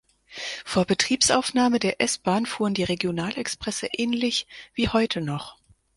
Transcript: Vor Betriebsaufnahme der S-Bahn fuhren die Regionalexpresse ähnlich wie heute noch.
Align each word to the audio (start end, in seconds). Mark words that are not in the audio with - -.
Vor 0.65 0.85
Betriebsaufnahme 0.85 1.77
der 1.77 2.01
S-Bahn 2.01 2.47
fuhren 2.47 2.73
die 2.73 2.85
Regionalexpresse 2.85 3.87
ähnlich 3.95 4.47
wie 4.73 4.87
heute 4.89 5.21
noch. 5.21 5.59